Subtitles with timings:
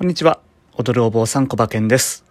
[0.00, 0.40] こんにちは。
[0.78, 2.24] 踊るお坊さん、小馬健です。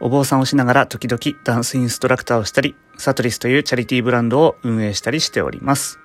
[0.00, 5.98] お坊さんをしながら時々ダンスインストラクターをしたり、サトリスというチャリティーブランドを運営したりしております。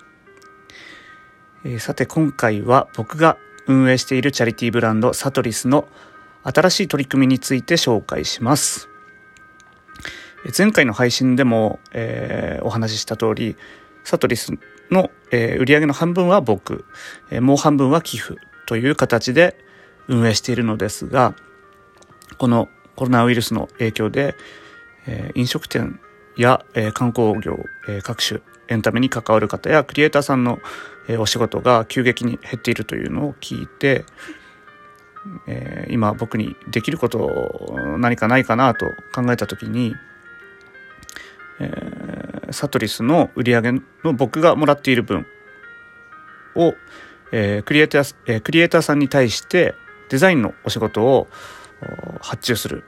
[1.65, 3.35] えーさて今回は僕が
[3.67, 5.85] 運営しているチャリティーブランドサトリスの
[6.43, 8.87] 新しい取り組みについて紹介します。
[10.45, 13.57] え前回の配信でも、えーお話しした通り、
[14.05, 14.53] サトリス
[14.91, 16.85] の、えー売上げの半分は僕、
[17.31, 19.57] えーもう半分は寄付という形で
[20.07, 21.35] 運営しているのですが、
[22.37, 24.35] このコロナウイルスの影響で、
[25.07, 25.99] えー飲食店
[26.37, 27.57] や、えー観光業、
[27.87, 30.59] えー各種エンタメに関わる方やクリエイターさんの、
[31.07, 34.05] えーお仕事が急激に減っているというのを聞いて、
[35.47, 39.95] えー今僕にできること何かないかなと考えた時に、
[41.59, 43.71] えーサトリスの売り上げ
[44.03, 45.25] の僕がもらっている分
[46.55, 46.75] を、
[47.31, 49.73] えークリエイター、えークリエイターさんに対して
[50.09, 51.27] デザインのお仕事を
[52.21, 52.83] 発注する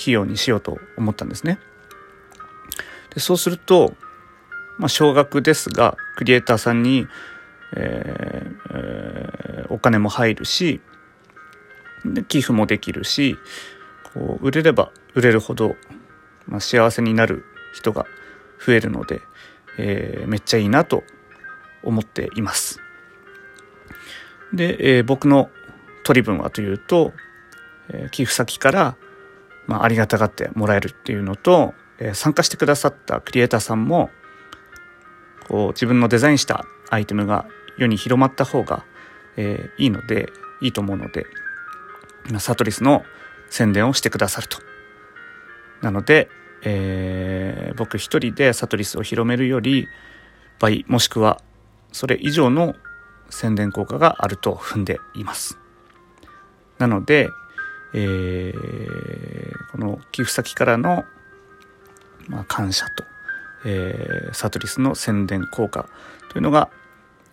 [0.00, 1.58] 費用にしようと思ったんですね。
[3.14, 3.94] でそうすると、
[4.78, 7.06] まあ、少額ですがクリエイターさんに、
[7.74, 9.38] えーえー
[9.70, 10.80] お金も入るし
[12.04, 13.36] で寄付もできるし
[14.14, 15.76] こう売れれば売れるほど、
[16.46, 18.06] まあ、幸せになる人が
[18.64, 19.20] 増えるので、
[19.78, 21.04] えーめっちゃいいなと
[21.82, 22.80] 思っています。
[24.54, 25.50] で、えー僕の
[26.08, 27.12] 取り分はというと、
[27.90, 28.96] えー寄付先から、
[29.66, 34.08] まあ、ありがたがってもらえるっていうのと、えー参加してくださったクリエイターさんも
[35.48, 38.86] こう自分のデザインしたアイテムが世に広まった方が、
[39.36, 41.26] えーいいのでいいと思うので
[42.30, 43.04] まサトリスの
[43.50, 44.58] 宣伝をしてくださると。
[45.82, 46.30] なので、
[46.62, 49.86] えー僕一人でサトリスを広めるより
[50.58, 51.42] 倍もしくは
[51.92, 52.74] それ以上の
[53.28, 55.67] 宣伝効果があると踏んでいます。
[56.78, 57.30] なので、
[57.94, 61.04] えーこの寄付先からの、
[62.26, 63.04] まあ、感謝と、
[63.66, 65.88] えーサトリスの宣伝効果
[66.30, 66.70] というのが、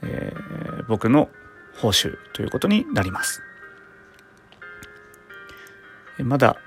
[0.02, 1.30] えー僕の
[1.78, 3.42] 報酬ということになります。
[6.20, 6.58] まだ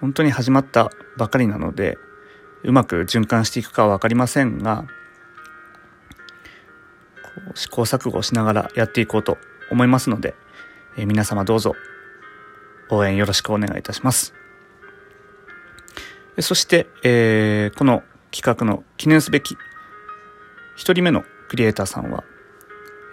[0.00, 1.96] 本当に始まったばかりなので
[2.62, 4.84] うまく循環していくかは分かりませんが
[7.54, 9.38] 試行錯誤しながらやっていこうと
[9.70, 10.34] 思いますので、
[10.98, 11.76] えー皆様どうぞ
[12.90, 14.34] 応援よろしくお願いいたします。
[16.36, 19.56] えそして、えーこの企画の記念すべき
[20.76, 22.24] 一人目のクリエイターさんは、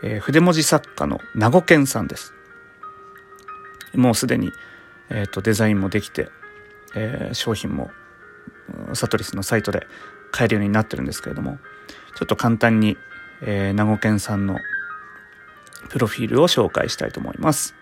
[0.04, 2.34] えー筆文字作家の名護健さんです。
[3.94, 4.52] もうすでに、
[5.12, 6.30] えーとデザインもできて、
[6.96, 7.92] えー商品も
[8.94, 9.86] サトリスのサイトで
[10.32, 11.60] 買えるようになってるんですけれども
[12.18, 12.98] ちょっと簡単に、
[13.44, 14.58] えー、名護健さんの
[15.90, 17.76] プロフィールを紹介したいと思います。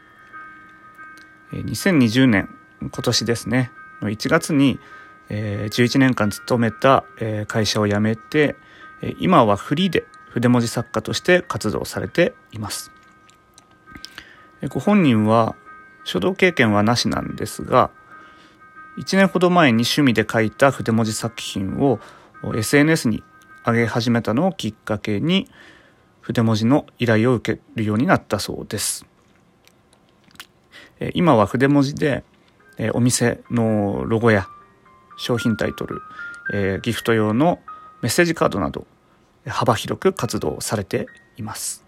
[1.53, 2.49] え2020年
[2.81, 3.71] 今年ですね
[4.01, 4.79] の1月に、
[5.29, 8.55] え11年間勤めた、え会社を辞めて、
[9.01, 12.91] え今はフリーで筆文字作家として活動されています。
[14.61, 15.55] えご本人は
[16.03, 17.91] 書道経験はなしなんですが
[18.97, 21.99] 1年ほど前に趣味で書いた筆文字作品を
[22.55, 23.23] SNS に
[23.65, 25.49] 上げ始めたのをきっかけに
[26.23, 29.05] 筆文字の依頼を受けるようになったそうです。
[31.13, 32.23] 今は筆文字で、
[32.93, 34.47] お店のロゴや
[35.17, 36.01] 商品タイトル、
[36.81, 37.59] ギフト用の
[38.01, 38.87] メッセージカードなど
[39.45, 41.83] 幅広く活動されています。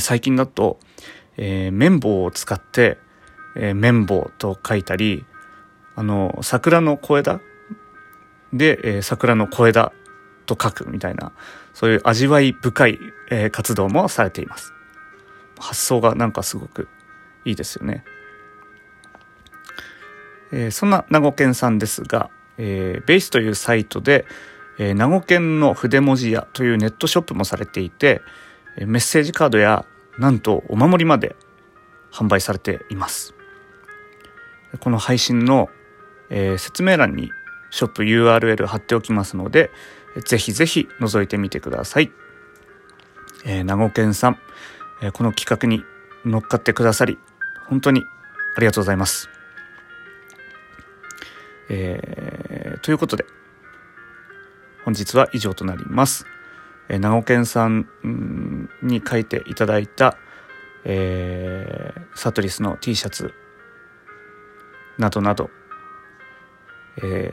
[0.00, 0.78] 最近だと、
[1.36, 2.98] え綿棒を使って、
[3.56, 5.24] え綿棒と書いたり
[5.94, 7.40] あの桜の小枝
[8.52, 9.92] で、え桜の小枝
[10.44, 11.32] と書くみたいな
[11.72, 12.98] そういう味わい深い、
[13.30, 14.72] えー活動もされています。
[15.58, 16.88] 発想がなんかすごく
[17.44, 18.04] いいですよね、
[20.52, 24.26] えーそんな名護県さんですが、えーベースというサイトで、
[24.78, 28.20] えー名護県の筆文字屋というネットショップもされていて
[28.76, 29.84] えメッセージカードや
[30.18, 31.36] なんとお守りまで
[32.12, 33.34] 販売されています。
[34.80, 35.68] この配信の、
[36.30, 37.30] え説明欄に
[37.70, 39.70] ショップ URL 貼っておきますので、
[40.20, 42.12] ぜひぜひ覗いてみてください。
[43.44, 44.38] えー、名護県さん、
[45.02, 45.84] えーこの企画に
[46.24, 47.18] 乗っかってくださり、
[47.68, 48.02] 本当に
[48.56, 49.28] ありがとうございます。
[51.68, 53.24] えーということで、
[54.84, 56.26] 本日は以上となります。
[56.88, 57.88] えー、名護県さん
[58.82, 60.16] に書いていただいた、
[60.84, 63.34] えーサトリスの T シャツ
[64.98, 65.50] などなど、
[67.02, 67.30] え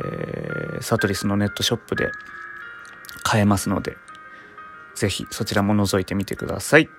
[0.80, 2.10] ーサトリスのネットショップで
[3.32, 3.96] 買えますので
[4.94, 6.90] ぜひそちらも覗いてみてください、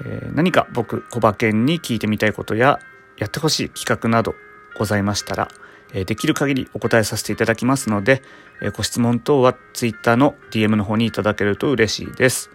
[0.00, 2.78] えー、何か僕、小馬券に聞いてみたいことや、
[3.18, 4.34] やってほしい企画など
[4.78, 5.48] ございましたら、
[5.92, 8.22] えー、できる限りお答えさせていただきますので、
[8.62, 12.50] えー、ご質問等は Twitter の DM の方にいただけると嬉しいです。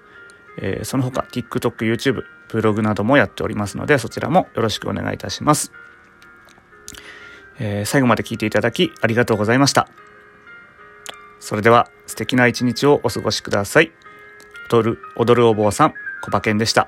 [0.57, 5.71] えー、その他 TikTok、YouTube、ブログなどもやっておりますので、そちらもよろしくお願いいたします。
[7.59, 9.87] え、最後まで聞いていただきありがとうございました。
[11.43, 13.91] それでは素敵な一日をお過ごしください。
[14.71, 15.93] 踊る、踊るお坊さん、
[16.23, 16.87] 小馬健でした。